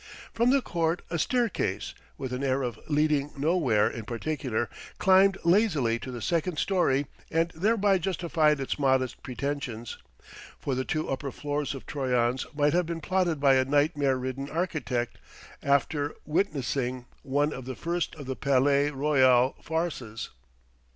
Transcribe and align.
From 0.33 0.49
the 0.49 0.63
court 0.63 1.03
a 1.11 1.19
staircase, 1.19 1.93
with 2.17 2.33
an 2.33 2.43
air 2.43 2.63
of 2.63 2.79
leading 2.87 3.29
nowhere 3.37 3.87
in 3.87 4.03
particular, 4.03 4.67
climbed 4.97 5.37
lazily 5.43 5.99
to 5.99 6.09
the 6.11 6.23
second 6.23 6.57
storey 6.57 7.05
and 7.29 7.51
thereby 7.51 7.99
justified 7.99 8.59
its 8.59 8.79
modest 8.79 9.21
pretensions; 9.21 9.99
for 10.57 10.73
the 10.73 10.83
two 10.83 11.07
upper 11.07 11.31
floors 11.31 11.75
of 11.75 11.85
Troyon's 11.85 12.47
might 12.55 12.73
have 12.73 12.87
been 12.87 12.99
plotted 12.99 13.39
by 13.39 13.53
a 13.57 13.63
nightmare 13.65 14.17
ridden 14.17 14.49
architect 14.49 15.19
after 15.61 16.15
witnessing 16.25 17.05
one 17.21 17.53
of 17.53 17.65
the 17.65 17.75
first 17.75 18.15
of 18.15 18.25
the 18.25 18.35
Palais 18.35 18.89
Royal 18.89 19.55
farces. 19.61 20.31